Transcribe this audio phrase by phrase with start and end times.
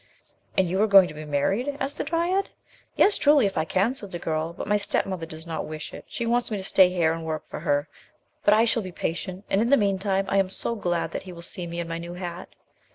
[0.57, 2.49] "And you are going to be married?" asked the dryad.
[2.95, 5.93] "Yes, truly, if I can," said the girl, "but my step mother does not wish
[5.93, 7.87] it; she wants me to stay here and work for her.
[8.43, 11.31] But I shall be patient and, in the meantime, I am so glad that he
[11.31, 12.49] will see me in my new hat."